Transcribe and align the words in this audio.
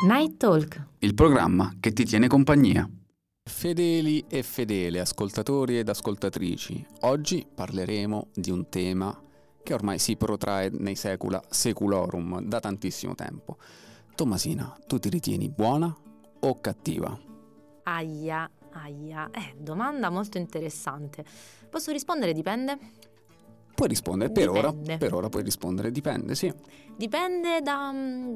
Night 0.00 0.36
Talk, 0.36 0.80
il 1.00 1.12
programma 1.12 1.72
che 1.80 1.92
ti 1.92 2.04
tiene 2.04 2.28
compagnia. 2.28 2.88
Fedeli 3.42 4.24
e 4.28 4.44
fedele 4.44 5.00
ascoltatori 5.00 5.76
ed 5.76 5.88
ascoltatrici, 5.88 6.86
oggi 7.00 7.44
parleremo 7.52 8.28
di 8.32 8.52
un 8.52 8.68
tema 8.68 9.20
che 9.60 9.74
ormai 9.74 9.98
si 9.98 10.14
protrae 10.14 10.70
nei 10.70 10.94
secula 10.94 11.42
seculorum 11.48 12.42
da 12.42 12.60
tantissimo 12.60 13.16
tempo. 13.16 13.56
Tommasina, 14.14 14.78
tu 14.86 15.00
ti 15.00 15.08
ritieni 15.08 15.48
buona 15.48 15.92
o 16.40 16.60
cattiva? 16.60 17.18
Aia, 17.82 18.48
aia. 18.74 19.30
Eh, 19.32 19.56
domanda 19.58 20.10
molto 20.10 20.38
interessante. 20.38 21.24
Posso 21.68 21.90
rispondere 21.90 22.32
dipende? 22.32 22.78
Puoi 23.78 23.90
rispondere, 23.90 24.32
per 24.32 24.48
ora, 24.48 24.72
per 24.72 25.14
ora 25.14 25.28
puoi 25.28 25.44
rispondere, 25.44 25.92
dipende, 25.92 26.34
sì. 26.34 26.52
Dipende 26.96 27.60
da, 27.62 27.92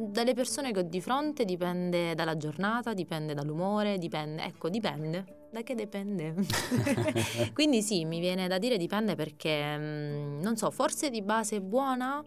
dalle 0.09 0.34
persone 0.34 0.70
che 0.70 0.78
ho 0.78 0.83
di 0.83 1.00
fronte, 1.00 1.45
dipende 1.45 2.14
dalla 2.14 2.37
giornata, 2.37 2.95
dipende 2.95 3.34
dall'umore, 3.34 3.98
dipende, 3.98 4.45
ecco, 4.45 4.69
dipende. 4.69 5.48
Da 5.50 5.64
che 5.64 5.74
dipende? 5.74 6.36
Quindi 7.55 7.83
sì, 7.83 8.05
mi 8.05 8.20
viene 8.20 8.47
da 8.47 8.59
dire 8.59 8.77
dipende 8.77 9.16
perché, 9.16 9.77
mm, 9.77 10.41
non 10.42 10.56
so, 10.56 10.70
forse 10.70 11.10
di 11.10 11.23
base 11.23 11.61
buona, 11.61 12.24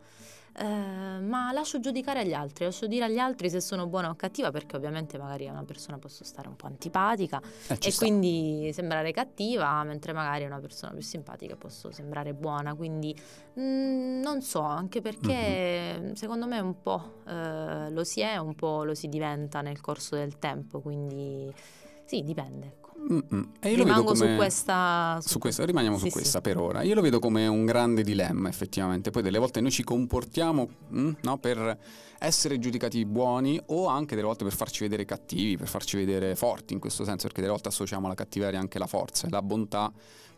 eh, 0.57 1.19
ma 1.19 1.51
lascio 1.51 1.79
giudicare 1.79 2.21
agli 2.21 2.33
altri, 2.33 2.65
lascio 2.65 2.87
dire 2.87 3.05
agli 3.05 3.17
altri 3.17 3.49
se 3.49 3.59
sono 3.59 3.87
buona 3.87 4.09
o 4.09 4.15
cattiva 4.15 4.51
perché 4.51 4.75
ovviamente 4.77 5.17
magari 5.17 5.47
a 5.47 5.51
una 5.51 5.63
persona 5.63 5.97
posso 5.97 6.23
stare 6.23 6.47
un 6.47 6.55
po' 6.55 6.67
antipatica 6.67 7.41
Eh, 7.67 7.77
e 7.81 7.91
sta. 7.91 8.05
quindi 8.05 8.69
sembrare 8.73 9.11
cattiva, 9.11 9.83
mentre 9.83 10.13
magari 10.13 10.43
a 10.45 10.47
una 10.47 10.59
persona 10.59 10.93
più 10.93 11.01
simpatica 11.01 11.55
posso 11.55 11.91
sembrare 11.91 12.33
buona. 12.33 12.73
Quindi 12.75 13.13
mm, 13.59 14.21
non 14.21 14.41
so, 14.41 14.61
anche 14.61 15.01
perché 15.01 16.11
secondo 16.15 16.47
me 16.47 16.59
un 16.59 16.81
po' 16.81 17.21
eh, 17.27 17.89
lo 17.91 18.03
si 18.03 18.21
è, 18.21 18.37
un 18.37 18.55
po' 18.55 18.83
lo 18.83 18.93
si 18.95 19.09
diventa 19.09 19.61
nel 19.61 19.81
corso 19.81 20.15
del 20.15 20.39
tempo. 20.39 20.79
Quindi 20.79 21.53
sì, 22.05 22.23
dipende. 22.23 22.77
Rimango 23.59 24.13
come... 24.13 24.15
su 24.15 24.35
questa. 24.35 25.19
Su 25.21 25.39
questa, 25.39 25.65
rimaniamo 25.65 25.97
Sì, 25.97 26.05
su 26.05 26.11
questa 26.11 26.37
sì. 26.37 26.41
per 26.41 26.57
ora. 26.57 26.81
Io 26.81 26.95
lo 26.95 27.01
vedo 27.01 27.19
come 27.19 27.47
un 27.47 27.65
grande 27.65 28.03
dilemma, 28.03 28.49
effettivamente. 28.49 29.11
Poi 29.11 29.21
delle 29.21 29.37
volte 29.37 29.61
noi 29.61 29.71
ci 29.71 29.83
comportiamo 29.83 30.69
mm, 30.93 31.11
no, 31.21 31.37
per 31.37 31.77
essere 32.19 32.57
giudicati 32.59 33.05
buoni 33.05 33.59
o 33.67 33.87
anche 33.87 34.15
delle 34.15 34.27
volte 34.27 34.43
per 34.43 34.53
farci 34.53 34.83
vedere 34.83 35.05
cattivi, 35.05 35.57
per 35.57 35.67
farci 35.67 35.97
vedere 35.97 36.35
forti 36.35 36.73
in 36.73 36.79
questo 36.79 37.03
senso, 37.03 37.23
perché 37.27 37.41
delle 37.41 37.51
volte 37.53 37.67
associamo 37.67 38.07
alla 38.07 38.15
cattiveria 38.15 38.59
anche 38.59 38.79
la 38.79 38.87
forza 38.87 39.27
e 39.27 39.29
la 39.29 39.41
bontà, 39.41 39.91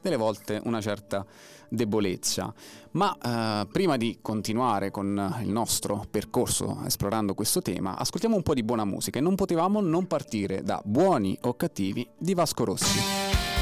delle 0.08 0.18
volte 0.18 0.62
una 0.64 0.82
certa 0.82 1.26
debolezza. 1.70 2.54
Ma 2.92 3.16
eh, 3.18 3.68
prima 3.68 3.98
di 3.98 4.20
continuare 4.22 4.90
con 4.90 5.36
il 5.42 5.50
nostro 5.50 6.06
percorso 6.10 6.82
esplorando 6.86 7.34
questo 7.34 7.62
tema, 7.62 7.98
ascoltiamo 7.98 8.36
un 8.36 8.44
po' 8.44 8.54
di 8.54 8.64
buona 8.64 8.86
musica 8.86 9.20
e 9.20 9.22
non 9.22 9.36
potevamo 9.36 9.82
non 9.82 10.08
partire 10.08 10.64
da 10.64 10.82
Buoni 10.84 11.38
o 11.42 11.56
cattivi 11.56 12.08
di 12.18 12.34
Vasco 12.34 12.64
Rossi. 12.64 13.57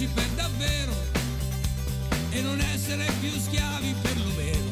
Crederci 0.00 0.08
per 0.14 0.28
davvero 0.34 0.92
e 2.30 2.40
non 2.40 2.58
essere 2.60 3.06
più 3.20 3.30
schiavi 3.38 3.94
perlomeno. 4.00 4.68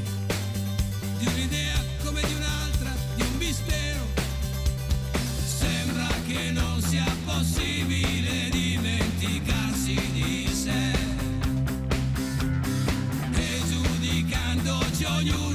Di 1.18 1.26
un'idea 1.26 1.84
come 2.04 2.20
di 2.22 2.34
un'altra, 2.34 2.94
di 3.16 3.22
un 3.22 3.36
mistero. 3.36 4.06
Sembra 5.44 6.08
che 6.26 6.50
non 6.52 6.80
sia 6.80 7.04
possibile 7.24 8.48
dimenticarsi 8.50 9.94
di 10.12 10.48
sé. 10.50 10.92
E 13.34 13.62
giudicandoci 13.68 15.04
ognuno 15.04 15.47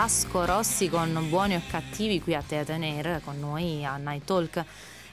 Vasco 0.00 0.46
Rossi 0.46 0.88
con 0.88 1.26
Buoni 1.28 1.56
o 1.56 1.62
Cattivi 1.68 2.22
qui 2.22 2.34
a 2.34 2.40
Teatro 2.40 2.74
con 3.22 3.38
noi 3.38 3.84
a 3.84 3.98
Night 3.98 4.24
Talk. 4.24 4.64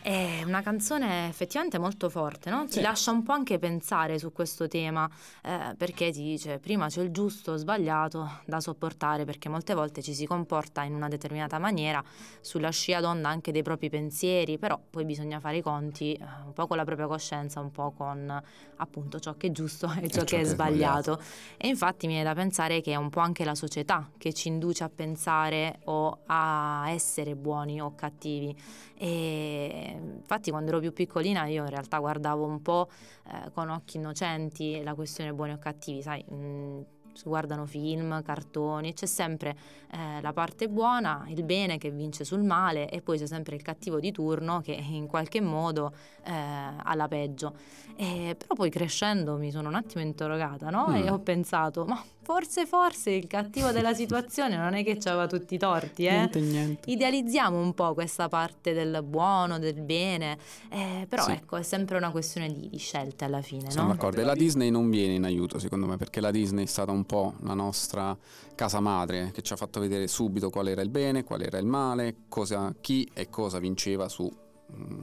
È 0.08 0.42
una 0.46 0.62
canzone 0.62 1.28
effettivamente 1.28 1.78
molto 1.78 2.08
forte, 2.08 2.50
no? 2.50 2.64
Ti 2.64 2.72
Sì. 2.76 2.82
lascia 2.82 3.12
un 3.12 3.24
po' 3.24 3.34
anche 3.34 3.60
pensare 3.60 4.18
su 4.20 4.32
questo 4.32 4.70
tema, 4.70 5.10
eh, 5.44 5.76
perché 5.78 6.12
ti 6.12 6.24
dice 6.24 6.60
prima 6.60 6.88
c'è 6.88 7.02
il 7.02 7.12
giusto 7.12 7.52
o 7.52 7.56
sbagliato 7.58 8.40
da 8.46 8.62
sopportare, 8.62 9.26
perché 9.26 9.50
molte 9.50 9.74
volte 9.74 10.02
ci 10.02 10.14
si 10.14 10.26
comporta 10.26 10.84
in 10.84 10.94
una 10.94 11.10
determinata 11.10 11.60
maniera 11.60 12.02
sulla 12.40 12.70
scia 12.70 13.02
d'onda 13.02 13.28
anche 13.28 13.52
dei 13.52 13.64
propri 13.64 13.90
pensieri, 13.90 14.58
però 14.58 14.80
poi 14.90 15.04
bisogna 15.04 15.42
fare 15.42 15.58
i 15.58 15.62
conti 15.62 16.14
eh, 16.14 16.24
un 16.46 16.54
po' 16.54 16.68
con 16.68 16.78
la 16.78 16.86
propria 16.86 17.08
coscienza, 17.08 17.60
un 17.60 17.72
po' 17.72 17.92
con 17.92 18.42
appunto 18.78 19.20
ciò 19.20 19.36
che 19.36 19.48
è 19.48 19.52
giusto 19.52 19.92
e 20.00 20.10
ciò, 20.10 20.24
che 20.24 20.40
è 20.40 20.44
sbagliato. 20.46 21.20
E 21.58 21.68
infatti 21.68 22.08
mi 22.08 22.14
viene 22.14 22.30
da 22.30 22.34
pensare 22.34 22.80
che 22.80 22.94
è 22.94 22.96
un 22.96 23.10
po' 23.10 23.20
anche 23.20 23.44
la 23.44 23.56
società 23.56 24.10
che 24.18 24.32
ci 24.32 24.48
induce 24.48 24.86
a 24.86 24.90
pensare 24.90 25.80
o 25.84 26.20
a 26.28 26.86
essere 26.92 27.36
buoni 27.36 27.82
o 27.82 27.94
cattivi. 27.94 28.56
E 29.00 29.97
infatti 29.98 30.52
quando 30.52 30.70
ero 30.70 30.80
più 30.80 30.94
piccolina 30.94 31.46
io 31.46 31.64
in 31.64 31.70
realtà 31.70 32.00
guardavo 32.00 32.46
un 32.46 32.62
po' 32.62 32.90
eh, 33.28 33.52
con 33.52 33.70
occhi 33.70 33.98
innocenti 33.98 34.82
la 34.84 34.94
questione 34.94 35.34
buoni 35.34 35.54
o 35.54 35.58
cattivi, 35.58 36.02
sai, 36.02 36.24
mh, 36.24 36.86
si 37.18 37.24
guardano 37.28 37.66
film, 37.66 38.22
cartoni, 38.22 38.94
c'è 38.94 39.08
sempre 39.08 39.58
eh, 39.92 40.22
la 40.22 40.32
parte 40.34 40.70
buona, 40.70 41.26
il 41.30 41.44
bene 41.44 41.78
che 41.80 41.90
vince 41.90 42.24
sul 42.24 42.44
male 42.44 42.90
e 42.90 43.02
poi 43.02 43.18
c'è 43.18 43.26
sempre 43.26 43.56
il 43.56 43.64
cattivo 43.64 44.00
di 44.00 44.12
turno 44.12 44.62
che 44.62 44.74
in 44.74 45.08
qualche 45.08 45.42
modo 45.42 45.92
eh, 46.24 46.32
ha 46.32 46.96
la 46.96 47.08
peggio. 47.08 47.56
E, 47.96 48.36
però 48.38 48.54
poi 48.54 48.70
crescendo 48.70 49.36
mi 49.38 49.50
sono 49.50 49.70
un 49.70 49.76
attimo 49.76 50.04
interrogata 50.04 50.70
no? 50.70 50.86
Mm. 50.90 50.96
e 50.96 51.10
ho 51.10 51.20
pensato, 51.20 51.86
ma 51.86 52.02
forse 52.28 52.66
forse 52.66 53.12
il 53.12 53.26
cattivo 53.26 53.72
della 53.72 53.94
situazione 53.94 54.58
non 54.58 54.74
è 54.74 54.84
che 54.84 54.98
aveva 55.06 55.28
tutti 55.28 55.56
i 55.56 55.58
torti, 55.58 56.04
eh? 56.04 56.12
Niente, 56.12 56.42
niente. 56.42 56.92
Idealizziamo 56.92 57.58
un 57.58 57.74
po' 57.74 57.94
questa 57.94 58.28
parte 58.28 58.74
del 58.74 59.02
buono, 59.02 59.60
del 59.60 59.82
bene, 59.82 60.38
eh, 60.68 61.06
però 61.08 61.24
Sì. 61.24 61.32
ecco 61.32 61.56
è 61.56 61.64
sempre 61.64 61.96
una 61.96 62.12
questione 62.12 62.52
di, 62.52 62.68
di 62.68 62.78
scelte 62.80 63.24
alla 63.24 63.42
fine, 63.42 63.72
Sono 63.72 63.88
no? 63.88 63.94
d'accordo. 63.94 64.20
E 64.20 64.26
la 64.26 64.34
Disney 64.34 64.70
non 64.70 64.90
viene 64.90 65.14
in 65.14 65.24
aiuto, 65.24 65.58
secondo 65.58 65.86
me, 65.86 65.96
perché 65.96 66.20
la 66.20 66.32
Disney 66.32 66.66
è 66.66 66.68
stata 66.68 66.92
un 66.92 67.06
po' 67.06 67.36
la 67.44 67.54
nostra 67.54 68.18
casa 68.56 68.82
madre 68.82 69.32
che 69.34 69.42
ci 69.42 69.54
ha 69.54 69.56
fatto 69.56 69.80
vedere 69.80 70.10
subito 70.10 70.50
qual 70.50 70.68
era 70.68 70.82
il 70.82 70.90
bene, 70.90 71.24
qual 71.24 71.42
era 71.42 71.58
il 71.60 71.66
male, 71.66 72.24
cosa, 72.28 72.76
chi 72.82 73.10
e 73.14 73.30
cosa 73.30 73.58
vinceva 73.58 74.10
su 74.10 74.30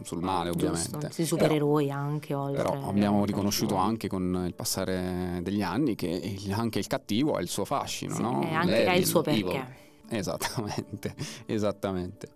sul 0.02 0.20
male 0.22 0.50
ovviamente. 0.50 0.90
Giusto, 0.90 1.10
sì, 1.10 1.24
supereroi 1.26 1.90
anche 1.90 2.34
oltre. 2.34 2.62
Però 2.62 2.88
abbiamo 2.88 3.24
riconosciuto 3.24 3.76
anche 3.76 4.08
con 4.08 4.44
il 4.46 4.54
passare 4.54 5.40
degli 5.42 5.62
anni 5.62 5.94
che 5.94 6.06
il- 6.08 6.52
anche 6.52 6.78
il 6.78 6.86
cattivo 6.86 7.34
ha 7.34 7.40
il 7.40 7.48
suo 7.48 7.64
fascino, 7.64 8.14
Sì, 8.14 8.22
no? 8.22 8.42
e 8.42 8.52
anche 8.52 8.86
ha 8.86 8.94
il 8.94 9.06
suo 9.06 9.24
evil. 9.24 9.44
perché. 9.44 9.76
Esattamente, 10.08 11.14
esattamente. 11.46 12.28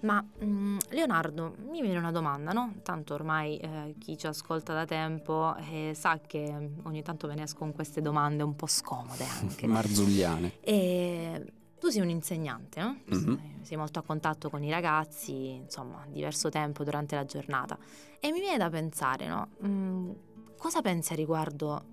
Ma 0.00 0.24
mm, 0.42 0.78
Leonardo, 0.88 1.54
mi 1.68 1.82
viene 1.82 1.98
una 1.98 2.10
domanda, 2.10 2.52
no? 2.52 2.72
Tanto 2.82 3.12
ormai 3.12 3.58
eh, 3.58 3.94
chi 3.98 4.16
ci 4.16 4.26
ascolta 4.26 4.72
da 4.72 4.86
tempo 4.86 5.54
eh, 5.70 5.92
sa 5.94 6.18
che 6.26 6.70
ogni 6.84 7.02
tanto 7.02 7.26
ve 7.28 7.34
ne 7.34 7.42
esco 7.42 7.58
con 7.58 7.72
queste 7.74 8.00
domande 8.00 8.42
un 8.42 8.56
po' 8.56 8.66
scomode 8.66 9.24
anche. 9.42 9.66
Marzulliane. 9.68 10.52
E 10.60 11.44
tu 11.80 11.88
sei 11.88 12.02
un 12.02 12.10
insegnante, 12.10 12.80
no? 12.80 12.98
Mhm. 13.06 13.62
Sei- 13.62 13.76
molto 13.76 13.98
a 13.98 14.02
contatto 14.02 14.50
con 14.50 14.62
i 14.62 14.70
ragazzi, 14.70 15.54
insomma, 15.54 16.04
diverso 16.08 16.50
tempo 16.50 16.84
durante 16.84 17.14
la 17.16 17.24
giornata. 17.24 17.78
E 18.20 18.30
mi 18.30 18.40
viene 18.40 18.58
da 18.58 18.68
pensare, 18.68 19.26
no? 19.26 19.48
Mm, 19.64 20.10
cosa 20.58 20.82
pensi 20.82 21.14
a 21.14 21.16
riguardo 21.16 21.84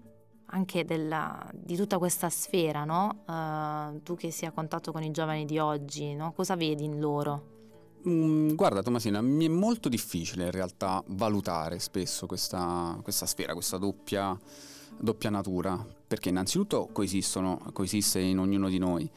anche 0.47 0.85
della- 0.85 1.49
di 1.53 1.75
tutta 1.75 1.97
questa 1.97 2.29
sfera, 2.29 2.83
no? 2.83 3.23
Eh, 3.27 4.01
tu 4.03 4.15
che 4.15 4.31
sei 4.31 4.49
a 4.49 4.51
contatto 4.51 4.91
con 4.91 5.03
i 5.03 5.11
giovani 5.11 5.45
di 5.45 5.57
oggi, 5.57 6.13
no? 6.15 6.33
Cosa 6.33 6.55
vedi 6.55 6.83
in 6.83 6.99
loro? 6.99 7.55
Mm, 8.07 8.53
guarda 8.55 8.81
Tomasina, 8.81 9.21
mi 9.21 9.45
è 9.45 9.49
molto 9.49 9.89
difficile 9.89 10.45
in 10.45 10.51
realtà 10.51 11.03
valutare 11.07 11.79
spesso 11.79 12.25
questa, 12.25 12.97
questa 13.01 13.25
sfera, 13.25 13.53
questa 13.53 13.77
doppia, 13.77 14.37
doppia 14.97 15.29
natura, 15.29 15.85
perché 16.07 16.29
innanzitutto 16.29 16.89
coesistono, 16.91 17.59
coesiste 17.73 18.19
in 18.19 18.39
ognuno 18.39 18.69
di 18.69 18.77
noi. 18.77 19.09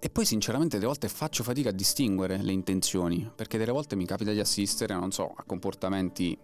E 0.00 0.10
poi 0.10 0.24
sinceramente 0.24 0.76
delle 0.76 0.86
volte 0.86 1.08
faccio 1.08 1.42
fatica 1.42 1.70
a 1.70 1.72
distinguere 1.72 2.40
le 2.40 2.52
intenzioni, 2.52 3.28
perché 3.34 3.58
delle 3.58 3.72
volte 3.72 3.96
mi 3.96 4.06
capita 4.06 4.30
di 4.30 4.38
assistere, 4.38 4.94
non 4.94 5.10
so, 5.10 5.32
a 5.34 5.42
comportamenti 5.44 6.38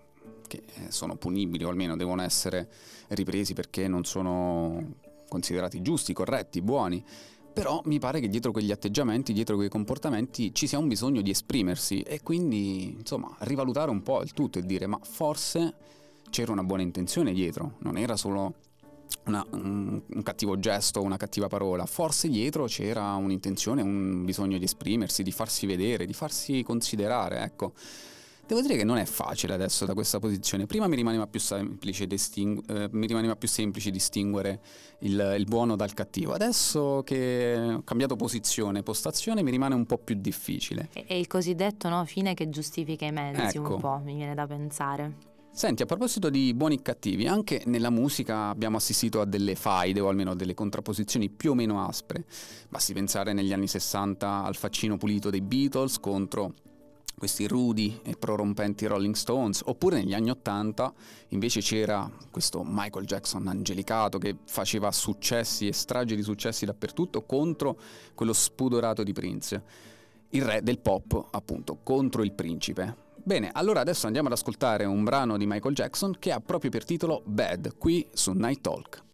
che 0.48 0.62
eh, 0.66 0.90
sono 0.90 1.14
punibili 1.16 1.62
o 1.64 1.68
almeno 1.68 1.96
devono 1.96 2.22
essere 2.22 2.68
ripresi 3.08 3.54
perché 3.54 3.86
non 3.86 4.04
sono 4.04 4.96
considerati 5.28 5.82
giusti, 5.82 6.12
corretti, 6.12 6.62
buoni. 6.62 7.04
Però 7.52 7.80
mi 7.84 8.00
pare 8.00 8.18
che 8.18 8.28
dietro 8.28 8.50
quegli 8.50 8.72
atteggiamenti, 8.72 9.32
dietro 9.32 9.54
quei 9.54 9.68
comportamenti 9.68 10.52
ci 10.52 10.66
sia 10.66 10.78
un 10.78 10.88
bisogno 10.88 11.22
di 11.22 11.30
esprimersi 11.30 12.00
e 12.00 12.20
quindi, 12.22 12.96
insomma, 12.98 13.32
rivalutare 13.40 13.90
un 13.90 14.02
po' 14.02 14.20
il 14.22 14.32
tutto 14.32 14.58
e 14.58 14.62
dire 14.62 14.88
ma 14.88 14.98
forse 15.00 15.74
c'era 16.30 16.50
una 16.50 16.64
buona 16.64 16.82
intenzione 16.82 17.32
dietro, 17.32 17.76
non 17.78 17.96
era 17.96 18.16
solo 18.16 18.54
una- 19.26 19.44
un, 19.50 20.00
un 20.06 20.22
cattivo 20.22 20.58
gesto, 20.58 21.00
una 21.02 21.16
cattiva 21.16 21.48
parola, 21.48 21.86
forse 21.86 22.28
dietro 22.28 22.64
c'era 22.66 23.14
un'intenzione, 23.14 23.82
un 23.82 24.24
bisogno 24.24 24.58
di 24.58 24.64
esprimersi, 24.64 25.22
di 25.22 25.32
farsi 25.32 25.66
vedere, 25.66 26.06
di 26.06 26.12
farsi 26.12 26.62
considerare, 26.62 27.42
ecco. 27.42 27.72
Devo 28.46 28.60
dire 28.60 28.76
che 28.76 28.84
non 28.84 28.98
è 28.98 29.06
facile 29.06 29.54
adesso 29.54 29.86
da 29.86 29.94
questa 29.94 30.18
posizione. 30.18 30.66
Prima 30.66 30.86
mi 30.86 30.96
rimaneva 30.96 31.26
più 31.26 31.40
semplice, 31.40 32.06
distingu- 32.06 32.70
eh, 32.70 32.90
mi 32.92 33.06
rimaneva 33.06 33.36
più 33.36 33.48
semplice 33.48 33.90
distinguere 33.90 34.60
il, 34.98 35.34
il 35.38 35.44
buono 35.46 35.76
dal 35.76 35.94
cattivo. 35.94 36.34
Adesso 36.34 37.00
che 37.06 37.56
ho 37.76 37.82
cambiato 37.84 38.16
posizione, 38.16 38.82
postazione, 38.82 39.42
mi 39.42 39.50
rimane 39.50 39.74
un 39.74 39.86
po' 39.86 39.96
più 39.96 40.16
difficile. 40.16 40.90
È 40.92 41.14
il 41.14 41.26
cosiddetto 41.26 41.88
no, 41.88 42.04
fine 42.04 42.34
che 42.34 42.50
giustifica 42.50 43.06
i 43.06 43.12
mezzi, 43.12 43.56
Ecco. 43.56 43.76
un 43.76 43.80
po', 43.80 43.98
mi 44.04 44.14
viene 44.14 44.34
da 44.34 44.46
pensare. 44.46 45.32
Senti, 45.54 45.82
a 45.82 45.86
proposito 45.86 46.30
di 46.30 46.52
buoni 46.52 46.74
e 46.74 46.82
cattivi, 46.82 47.28
anche 47.28 47.62
nella 47.66 47.88
musica 47.88 48.48
abbiamo 48.48 48.76
assistito 48.76 49.20
a 49.20 49.24
delle 49.24 49.54
faide 49.54 50.00
o 50.00 50.08
almeno 50.08 50.32
a 50.32 50.34
delle 50.34 50.52
contrapposizioni 50.52 51.30
più 51.30 51.52
o 51.52 51.54
meno 51.54 51.86
aspre. 51.86 52.24
Basti 52.68 52.92
pensare 52.92 53.32
negli 53.32 53.52
anni 53.52 53.68
60 53.68 54.42
al 54.42 54.56
faccino 54.56 54.96
pulito 54.96 55.30
dei 55.30 55.40
Beatles 55.40 56.00
contro 56.00 56.54
questi 57.16 57.46
rudi 57.46 58.00
e 58.02 58.16
prorompenti 58.16 58.86
Rolling 58.86 59.14
Stones, 59.14 59.62
oppure 59.64 59.98
negli 59.98 60.12
anni 60.12 60.30
80 60.30 60.92
invece 61.28 61.60
c'era 61.60 62.10
questo 62.32 62.64
Michael 62.66 63.06
Jackson 63.06 63.46
angelicato 63.46 64.18
che 64.18 64.36
faceva 64.46 64.90
successi 64.90 65.68
e 65.68 65.72
strage 65.72 66.16
di 66.16 66.22
successi 66.24 66.64
dappertutto 66.64 67.22
contro 67.22 67.78
quello 68.16 68.32
spudorato 68.32 69.04
di 69.04 69.12
Prince, 69.12 69.62
il 70.30 70.42
re 70.42 70.64
del 70.64 70.80
pop 70.80 71.28
appunto, 71.30 71.78
contro 71.84 72.24
il 72.24 72.32
principe. 72.32 73.12
Bene, 73.26 73.48
allora 73.54 73.80
adesso 73.80 74.04
andiamo 74.04 74.28
ad 74.28 74.34
ascoltare 74.34 74.84
un 74.84 75.02
brano 75.02 75.38
di 75.38 75.46
Michael 75.46 75.74
Jackson 75.74 76.14
che 76.18 76.30
ha 76.30 76.40
proprio 76.40 76.70
per 76.70 76.84
titolo 76.84 77.22
Bad, 77.24 77.78
qui 77.78 78.06
su 78.12 78.32
Night 78.32 78.60
Talk. 78.60 79.13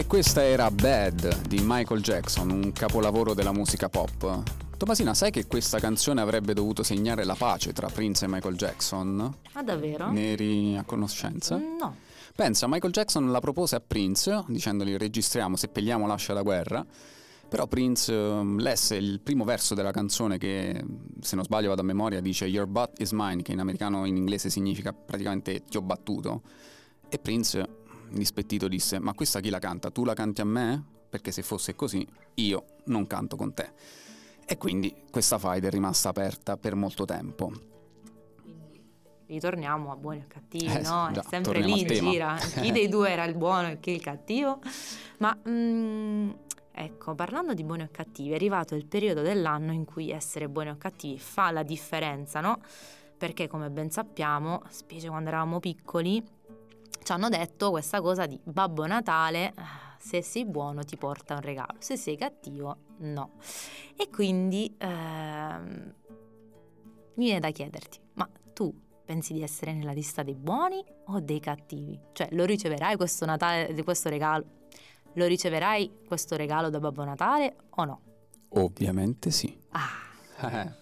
E 0.00 0.06
questa 0.06 0.42
era 0.42 0.70
Bad 0.70 1.46
di 1.46 1.60
Michael 1.62 2.00
Jackson, 2.00 2.48
un 2.48 2.72
capolavoro 2.72 3.34
della 3.34 3.52
musica 3.52 3.90
pop. 3.90 4.42
Tomasina, 4.78 5.12
sai 5.12 5.30
che 5.30 5.46
questa 5.46 5.78
canzone 5.78 6.22
avrebbe 6.22 6.54
dovuto 6.54 6.82
segnare 6.82 7.22
la 7.24 7.34
pace 7.34 7.74
tra 7.74 7.86
Prince 7.88 8.24
e 8.24 8.28
Michael 8.28 8.56
Jackson? 8.56 9.34
Ah, 9.52 9.62
davvero? 9.62 10.10
Ne 10.10 10.32
eri 10.32 10.74
a 10.78 10.84
conoscenza? 10.84 11.58
Mm, 11.58 11.76
No. 11.78 11.94
Pensa, 12.34 12.66
Michael 12.66 12.94
Jackson 12.94 13.30
la 13.30 13.40
propose 13.40 13.76
a 13.76 13.80
Prince, 13.86 14.42
dicendogli 14.48 14.96
registriamo, 14.96 15.56
seppelliamo 15.56 16.06
lascia 16.06 16.32
la 16.32 16.40
guerra. 16.40 16.82
Però 17.46 17.66
Prince 17.66 18.10
ehm, 18.10 18.58
lesse 18.58 18.96
il 18.96 19.20
primo 19.20 19.44
verso 19.44 19.74
della 19.74 19.90
canzone 19.90 20.38
che, 20.38 20.82
se 21.20 21.34
non 21.36 21.44
sbaglio 21.44 21.68
vado 21.68 21.82
a 21.82 21.84
memoria, 21.84 22.22
dice 22.22 22.46
Your 22.46 22.66
butt 22.66 22.98
is 23.02 23.10
mine, 23.12 23.42
che 23.42 23.52
in 23.52 23.60
americano 23.60 24.06
in 24.06 24.16
inglese 24.16 24.48
significa 24.48 24.94
praticamente 24.94 25.62
ti 25.64 25.76
ho 25.76 25.82
battuto. 25.82 26.40
E 27.10 27.18
Prince, 27.18 27.79
indispettito, 28.10 28.68
disse 28.68 28.98
Ma 28.98 29.14
questa 29.14 29.40
chi 29.40 29.50
la 29.50 29.58
canta? 29.58 29.90
Tu 29.90 30.04
la 30.04 30.14
canti 30.14 30.40
a 30.40 30.44
me? 30.44 30.84
Perché 31.10 31.32
se 31.32 31.42
fosse 31.42 31.74
così, 31.74 32.06
io 32.34 32.64
non 32.84 33.06
canto 33.06 33.36
con 33.36 33.52
te. 33.54 33.72
E 34.44 34.56
quindi 34.58 34.94
questa 35.10 35.38
faida 35.38 35.68
è 35.68 35.70
rimasta 35.70 36.08
aperta 36.08 36.56
per 36.56 36.74
molto 36.74 37.04
tempo. 37.04 37.50
Ritorniamo 39.26 39.92
a 39.92 39.96
buoni 39.96 40.20
o 40.20 40.24
cattivi, 40.26 40.66
Eh, 40.66 40.80
no? 40.80 41.08
già, 41.12 41.20
è 41.20 41.24
sempre 41.28 41.60
lì 41.60 41.84
tema. 41.84 42.10
gira. 42.10 42.34
Chi 42.60 42.72
dei 42.72 42.88
due 42.88 43.10
era 43.10 43.24
il 43.24 43.36
buono 43.36 43.68
e 43.68 43.78
chi 43.78 43.92
il 43.92 44.00
cattivo? 44.00 44.58
Ma 45.18 45.36
mm, 45.48 46.30
ecco, 46.72 47.14
parlando 47.14 47.54
di 47.54 47.62
buoni 47.62 47.82
o 47.82 47.88
cattivi, 47.92 48.30
è 48.30 48.34
arrivato 48.34 48.74
il 48.74 48.86
periodo 48.86 49.22
dell'anno 49.22 49.70
in 49.72 49.84
cui 49.84 50.10
essere 50.10 50.48
buoni 50.48 50.70
o 50.70 50.76
cattivi 50.76 51.16
fa 51.20 51.52
la 51.52 51.62
differenza, 51.62 52.40
no? 52.40 52.58
Perché 53.16 53.46
come 53.46 53.70
ben 53.70 53.90
sappiamo, 53.90 54.62
specie 54.68 55.08
quando 55.08 55.28
eravamo 55.28 55.60
piccoli, 55.60 56.20
ci 57.10 57.16
hanno 57.16 57.28
detto 57.28 57.70
questa 57.70 58.00
cosa 58.00 58.26
di 58.26 58.38
Babbo 58.40 58.86
Natale, 58.86 59.52
ah, 59.56 59.96
se 59.98 60.22
sei 60.22 60.44
buono 60.44 60.84
ti 60.84 60.96
porta 60.96 61.34
un 61.34 61.40
regalo, 61.40 61.74
se 61.80 61.96
sei 61.96 62.16
cattivo 62.16 62.76
no. 62.98 63.32
E 63.96 64.08
quindi 64.10 64.72
ehm, 64.78 65.94
mi 67.14 67.24
viene 67.24 67.40
da 67.40 67.50
chiederti, 67.50 67.98
ma 68.12 68.28
tu 68.52 68.72
pensi 69.04 69.32
di 69.32 69.42
essere 69.42 69.72
nella 69.72 69.90
lista 69.90 70.22
dei 70.22 70.36
buoni 70.36 70.84
o 71.06 71.18
dei 71.18 71.40
cattivi? 71.40 71.98
Cioè 72.12 72.28
lo 72.30 72.44
riceverai 72.44 72.94
questo 72.94 73.26
Natale, 73.26 73.82
questo 73.82 74.08
regalo? 74.08 74.44
lo 75.14 75.26
riceverai 75.26 76.02
questo 76.06 76.36
regalo 76.36 76.70
da 76.70 76.78
Babbo 76.78 77.02
Natale 77.02 77.56
o 77.70 77.84
no? 77.84 78.00
Ovviamente 78.50 79.32
sì. 79.32 79.52
Ah, 79.70 79.98
Eh, 80.48 80.72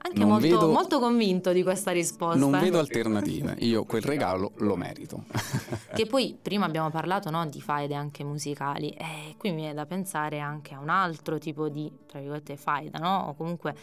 anche 0.00 0.24
molto, 0.24 0.46
vedo- 0.46 0.70
molto 0.70 0.98
convinto 1.00 1.52
di 1.52 1.62
questa 1.62 1.90
risposta. 1.90 2.38
non 2.38 2.54
eh. 2.54 2.60
vedo 2.60 2.78
alternative. 2.78 3.56
Io 3.60 3.84
quel 3.84 4.02
regalo 4.02 4.52
lo 4.58 4.76
merito. 4.76 5.24
Che 5.98 6.06
poi 6.06 6.36
prima 6.40 6.64
abbiamo 6.64 6.90
parlato 6.90 7.30
no, 7.30 7.46
di 7.46 7.60
faide 7.60 7.94
anche 7.94 8.22
musicali 8.22 8.90
e 8.90 9.34
qui 9.36 9.50
mi 9.50 9.56
viene 9.56 9.74
da 9.74 9.84
pensare 9.84 10.38
anche 10.38 10.74
a 10.74 10.78
un 10.78 10.90
altro 10.90 11.38
tipo 11.38 11.68
di, 11.68 11.90
tra 12.06 12.20
virgolette, 12.20 12.56
faida, 12.56 12.98
no? 12.98 13.26
O 13.28 13.34
comunque 13.34 13.74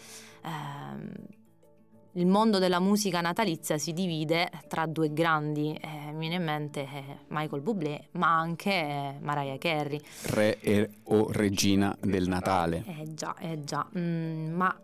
ehm, 0.43 1.11
il 2.13 2.25
mondo 2.27 2.59
della 2.59 2.79
musica 2.79 3.19
natalizia 3.19 3.77
si 3.77 3.91
divide 3.91 4.49
tra 4.69 4.85
due 4.85 5.11
grandi, 5.11 5.73
eh, 5.73 6.11
mi 6.13 6.19
viene 6.19 6.35
in 6.35 6.43
mente 6.43 6.81
eh, 6.81 7.19
Michael 7.27 7.61
Bublé, 7.61 8.07
ma 8.11 8.37
anche 8.37 8.71
eh, 8.71 9.15
Mariah 9.19 9.57
Carey. 9.57 9.99
Re 10.27 10.59
e- 10.61 10.89
o 11.03 11.29
regina 11.31 11.93
del 11.99 12.29
Natale. 12.29 12.85
Eh 12.87 13.13
già, 13.13 13.35
eh 13.39 13.59
già, 13.61 13.85
Mm, 13.97 14.53
ma 14.53 14.79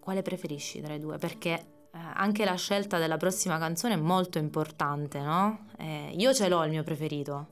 quale 0.00 0.22
preferisci 0.22 0.80
tra 0.80 0.94
i 0.94 0.98
due? 0.98 1.18
Perché 1.18 1.50
eh, 1.92 1.98
anche 2.14 2.44
la 2.44 2.54
scelta 2.56 2.98
della 2.98 3.16
prossima 3.16 3.58
canzone 3.58 3.94
è 3.94 3.96
molto 3.98 4.38
importante, 4.38 5.20
no? 5.20 5.66
Eh, 5.78 6.12
io 6.16 6.32
ce 6.34 6.48
l'ho 6.48 6.64
il 6.64 6.70
mio 6.70 6.82
preferito. 6.82 7.46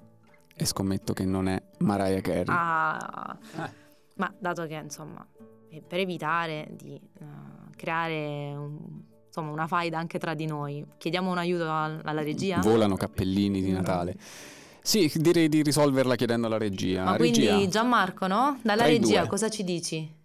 E 0.56 0.64
scommetto 0.64 1.12
che 1.12 1.24
non 1.24 1.46
è 1.48 1.62
Mariah 1.78 2.20
Carey. 2.20 2.44
Ah, 2.48 3.38
Eh. 3.56 3.70
ma 4.16 4.32
dato 4.38 4.66
che 4.66 4.74
insomma, 4.74 5.24
eh, 5.70 5.80
per 5.86 6.00
evitare 6.00 6.66
di 6.72 6.94
eh, 6.94 7.24
creare 7.76 8.54
un- 8.56 9.02
insomma, 9.26 9.52
una 9.52 9.66
faida 9.68 9.98
anche 9.98 10.18
tra 10.18 10.34
di 10.34 10.46
noi, 10.46 10.84
chiediamo 10.98 11.30
un 11.30 11.38
aiuto 11.38 11.70
al- 11.70 12.00
alla 12.02 12.22
regia? 12.22 12.58
Volano 12.58 12.96
cappellini 12.96 13.62
di 13.62 13.70
Natale. 13.70 14.16
Sì, 14.82 15.10
direi 15.16 15.48
di 15.50 15.62
risolverla 15.62 16.16
chiedendo 16.16 16.46
alla 16.46 16.56
regia. 16.58 17.04
Ma 17.04 17.16
quindi 17.16 17.46
regia, 17.46 17.68
Gianmarco, 17.68 18.26
no? 18.26 18.58
Dalla 18.62 18.86
regia 18.86 19.20
due. 19.20 19.28
cosa 19.28 19.50
ci 19.50 19.62
dici? 19.62 20.16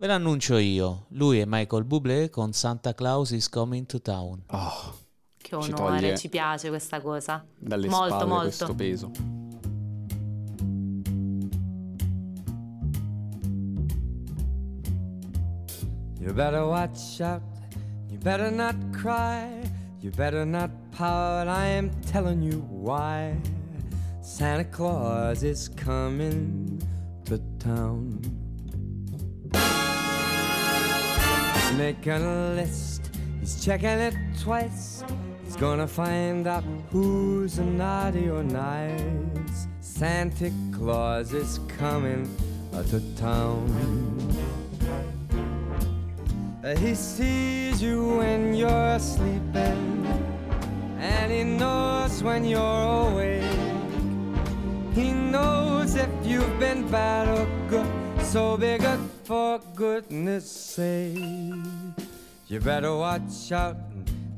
Ve 0.00 0.06
l'annuncio 0.06 0.58
io. 0.58 1.06
Lui 1.10 1.40
è 1.40 1.44
Michael 1.44 1.84
Bublé 1.84 2.30
con 2.30 2.52
Santa 2.52 2.94
Claus 2.94 3.30
is 3.32 3.48
coming 3.48 3.84
to 3.86 4.00
town. 4.00 4.44
oh, 4.46 4.94
Che 5.36 5.48
Ci 5.60 5.72
onore, 5.72 5.98
toglie- 6.00 6.16
ci 6.16 6.28
piace 6.28 6.68
questa 6.68 7.00
cosa. 7.00 7.44
dalle 7.58 7.88
Molto, 7.88 8.06
spalle 8.14 8.24
molto. 8.26 8.42
questo 8.44 8.74
peso. 8.74 9.10
You 16.20 16.32
better 16.32 16.66
watch 16.66 17.20
out. 17.20 17.42
You 18.10 18.18
better 18.18 18.50
not 18.50 18.74
cry. 18.92 19.48
You 20.00 20.10
better 20.10 20.44
not 20.44 20.70
pout. 20.92 21.48
I 21.48 21.66
am 21.66 21.90
telling 22.10 22.42
you 22.42 22.60
why. 22.70 23.36
Santa 24.20 24.64
Claus 24.64 25.42
is 25.42 25.68
coming 25.68 26.80
to 27.24 27.38
town. 27.58 28.20
He's 31.68 31.76
making 31.76 32.12
a 32.12 32.54
list. 32.54 33.10
He's 33.40 33.62
checking 33.62 33.98
it 34.00 34.14
twice. 34.40 35.04
He's 35.44 35.56
gonna 35.56 35.86
find 35.86 36.46
out 36.46 36.64
who's 36.90 37.58
naughty 37.58 38.30
or 38.30 38.42
nice. 38.42 39.66
Santa 39.80 40.50
Claus 40.72 41.34
is 41.34 41.60
coming 41.76 42.26
to 42.72 43.00
town. 43.16 43.68
He 46.78 46.94
sees 46.94 47.82
you 47.82 48.16
when 48.16 48.54
you're 48.54 48.98
sleeping, 48.98 50.06
and 50.98 51.30
he 51.30 51.44
knows 51.44 52.22
when 52.22 52.44
you're 52.46 53.10
awake. 53.10 53.42
He 54.94 55.12
knows 55.12 55.96
if 55.96 56.08
you've 56.24 56.58
been 56.58 56.88
bad 56.90 57.28
or 57.28 57.46
good, 57.68 57.86
so 58.22 58.56
be 58.56 58.78
good 58.78 59.07
for 59.28 59.60
goodness 59.74 60.50
sake. 60.50 61.18
You 62.46 62.60
better 62.60 62.96
watch 62.96 63.52
out, 63.52 63.76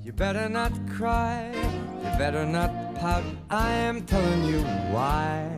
you 0.03 0.13
better 0.13 0.49
not 0.49 0.73
cry, 0.89 1.53
you 1.55 2.19
better 2.19 2.45
not 2.45 2.97
pout. 2.97 3.23
I 3.51 3.71
am 3.71 4.05
telling 4.05 4.43
you 4.47 4.63
why. 4.91 5.49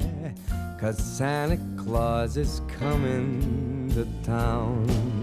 Cause 0.79 0.99
Santa 0.99 1.59
Claus 1.83 2.37
is 2.37 2.61
coming 2.79 3.91
to 3.95 4.05
town. 4.23 5.22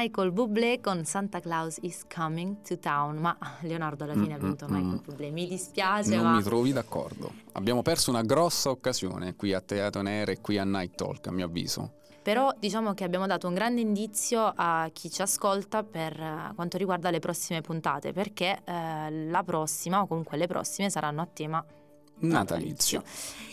Michael 0.00 0.32
Bublé 0.32 0.80
con 0.80 1.04
Santa 1.04 1.40
Claus 1.40 1.76
is 1.82 2.04
coming 2.12 2.62
to 2.66 2.78
town. 2.78 3.16
Ma 3.18 3.36
Leonardo 3.60 4.04
alla 4.04 4.14
fine 4.14 4.32
ha 4.34 4.38
Mm, 4.38 4.40
vinto 4.40 4.66
mm, 4.66 4.72
Michael 4.74 5.00
mm. 5.00 5.04
Bublé. 5.04 5.30
Mi 5.30 5.46
dispiace, 5.46 6.14
Non 6.16 6.24
ma 6.24 6.36
mi 6.36 6.42
trovi 6.42 6.72
d'accordo. 6.72 7.30
Abbiamo 7.52 7.82
perso 7.82 8.08
una 8.10 8.22
grossa 8.22 8.70
occasione 8.70 9.36
qui 9.36 9.52
a 9.52 9.60
Teatro 9.60 10.00
Nere 10.00 10.32
e 10.32 10.40
qui 10.40 10.56
a 10.56 10.64
Night 10.64 10.94
Talk, 10.94 11.26
a 11.26 11.32
mio 11.32 11.44
avviso. 11.44 11.92
però 12.22 12.52
diciamo 12.58 12.92
che 12.94 13.04
abbiamo 13.04 13.26
dato 13.26 13.46
un 13.48 13.54
grande 13.54 13.80
indizio 13.80 14.52
a 14.54 14.88
chi 14.92 15.10
ci 15.10 15.20
ascolta 15.22 15.82
per 15.82 16.18
eh, 16.20 16.52
quanto 16.54 16.76
riguarda 16.78 17.10
le 17.10 17.18
prossime 17.18 17.60
puntate, 17.60 18.12
perché 18.12 18.60
eh, 18.64 19.26
la 19.28 19.42
prossima 19.42 20.00
o 20.02 20.06
comunque 20.06 20.36
le 20.38 20.46
prossime 20.46 20.88
saranno 20.90 21.20
a 21.22 21.26
tema 21.30 21.62
Natalizio. 22.20 23.02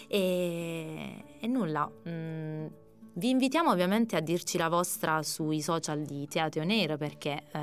E, 0.07 1.23
e 1.41 1.47
nulla. 1.47 1.89
mm, 2.07 2.65
vi 3.17 3.29
invitiamo 3.29 3.71
ovviamente 3.71 4.15
a 4.15 4.19
dirci 4.19 4.57
la 4.57 4.69
vostra 4.69 5.24
sui 5.24 5.62
social 5.62 6.03
di 6.03 6.27
Teatro 6.27 6.62
Air 6.62 6.97
perché 6.97 7.43
eh, 7.51 7.59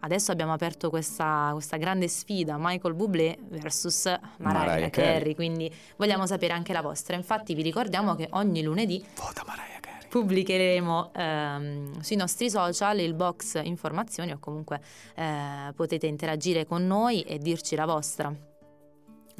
adesso 0.00 0.32
abbiamo 0.32 0.54
aperto 0.54 0.88
questa, 0.88 1.50
questa 1.52 1.76
grande 1.76 2.08
sfida 2.08 2.56
Michael 2.58 2.94
Bublé 2.94 3.38
versus 3.48 4.06
Mariah, 4.06 4.30
Mariah 4.38 4.90
Carey, 4.90 4.90
Carey. 4.90 5.34
quindi 5.34 5.74
vogliamo 5.96 6.26
sapere 6.26 6.54
anche 6.54 6.72
la 6.72 6.80
vostra. 6.80 7.14
Infatti 7.14 7.54
vi 7.54 7.62
ricordiamo 7.62 8.14
che 8.14 8.28
ogni 8.30 8.62
lunedì 8.62 9.04
pubblicheremo 10.08 11.12
ehm, 11.14 12.00
sui 12.00 12.16
nostri 12.16 12.50
social 12.50 12.98
il 13.00 13.14
box 13.14 13.60
informazioni 13.62 14.32
o 14.32 14.38
comunque 14.38 14.80
eh, 15.14 15.72
potete 15.76 16.06
interagire 16.06 16.64
con 16.64 16.86
noi 16.86 17.20
e 17.22 17.38
dirci 17.38 17.76
la 17.76 17.84
vostra. 17.84 18.34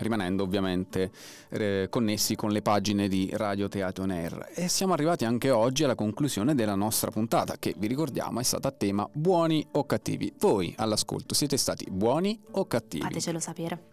Rimanendo 0.01 0.43
ovviamente 0.43 1.11
eh, 1.49 1.87
connessi 1.89 2.37
con 2.37 2.51
le 2.51 2.63
pagine 2.63 3.09
di 3.09 3.31
Radio 3.33 3.69
Teatro 3.69 4.05
On 4.05 4.11
Air. 4.11 4.51
E 4.55 4.69
siamo 4.69 4.93
arrivati 4.93 5.25
anche 5.25 5.51
oggi 5.51 5.85
alla 5.85 5.95
conclusione 5.95 6.55
della 6.55 6.75
nostra 6.75 7.11
puntata, 7.11 7.57
che 7.59 7.75
vi 7.79 7.87
ricordiamo 7.87 8.41
è 8.41 8.43
stata 8.43 8.69
a 8.69 8.73
tema 8.73 9.09
buoni 9.13 9.67
o 9.73 9.87
cattivi. 9.87 10.33
Voi 10.39 10.75
all'ascolto 10.77 11.35
siete 11.35 11.57
stati 11.57 11.87
buoni 11.91 12.39
o 12.53 12.67
cattivi? 12.67 13.03
Fatecelo 13.05 13.39
sapere. 13.39 13.89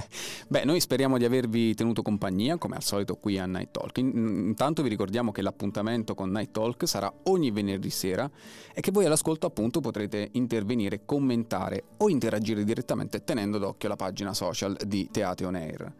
Beh, 0.48 0.64
noi 0.64 0.80
speriamo 0.80 1.18
di 1.18 1.24
avervi 1.24 1.74
tenuto 1.74 2.02
compagnia, 2.02 2.56
come 2.58 2.76
al 2.76 2.82
solito 2.82 3.16
qui 3.16 3.38
a 3.38 3.46
Night 3.46 3.70
Talk. 3.70 3.98
In- 3.98 4.48
Intanto 4.50 4.82
vi 4.82 4.88
ricordiamo 4.88 5.32
che 5.32 5.42
l'appuntamento 5.42 6.14
con 6.14 6.30
Night 6.30 6.50
Talk 6.50 6.86
sarà 6.86 7.12
ogni 7.24 7.50
venerdì 7.50 7.88
sera 7.90 8.28
e 8.74 8.80
che 8.80 8.90
voi 8.90 9.04
all'ascolto 9.04 9.46
appunto 9.46 9.80
potrete 9.80 10.28
intervenire, 10.32 11.04
commentare 11.04 11.84
o 11.98 12.08
interagire 12.08 12.64
direttamente 12.64 13.22
tenendo 13.24 13.58
d'occhio 13.58 13.88
la 13.88 13.96
pagina 13.96 14.34
social 14.34 14.76
di 14.84 15.08
Teatro 15.10 15.46
On 15.50 15.56
Air. 15.56 15.92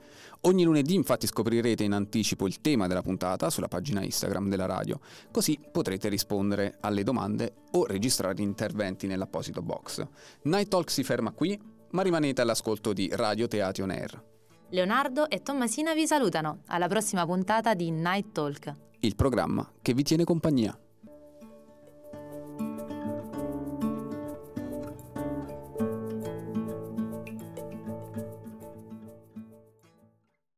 Ogni 0.43 0.65
lunedì 0.65 0.95
infatti 0.95 1.27
scoprirete 1.27 1.85
in 1.85 1.93
anticipo 1.93 2.47
il 2.47 2.61
tema 2.63 2.87
della 2.87 3.03
puntata 3.03 3.51
sulla 3.51 3.69
pagina 3.69 4.03
Instagram 4.03 4.49
della 4.49 4.65
radio, 4.65 4.99
così 5.31 5.61
potrete 5.71 6.09
rispondere 6.09 6.79
alle 6.81 7.03
domande 7.03 7.55
o 7.73 7.85
registrare 7.85 8.41
interventi 8.41 9.07
nell'apposito 9.07 9.61
box. 9.61 10.07
Night 10.43 10.69
Talk 10.69 10.91
si 10.91 11.05
ferma 11.05 11.33
qui, 11.33 11.61
ma 11.91 12.03
rimanete 12.03 12.41
all'ascolto 12.41 12.93
di 12.95 13.11
Radio 13.13 13.49
Teatro 13.49 13.85
On 13.85 13.91
Air. 13.91 14.25
Leonardo 14.71 15.29
e 15.29 15.43
Tommasina 15.43 15.93
vi 15.93 16.07
salutano. 16.07 16.63
Alla 16.69 16.89
prossima 16.89 17.27
puntata 17.27 17.75
di 17.75 17.91
Night 17.91 18.33
Talk. 18.33 18.75
il 19.01 19.17
programma 19.17 19.69
che 19.83 19.95
vi 19.95 20.03
tiene 20.03 20.25
compagnia. 20.25 20.79